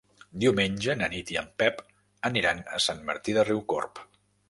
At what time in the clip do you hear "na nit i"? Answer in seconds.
1.01-1.37